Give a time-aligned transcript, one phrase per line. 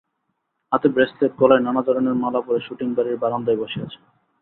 [0.71, 4.03] হাতে ব্রেসলেট, গলায় নানা ধরনের মালা পরে শুটিং বাড়ির বারান্দায় বসে আছেন।